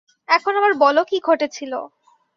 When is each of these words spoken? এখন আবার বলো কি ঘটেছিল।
এখন 0.29 0.53
আবার 0.55 0.73
বলো 0.77 1.01
কি 1.03 1.17
ঘটেছিল। 1.23 1.73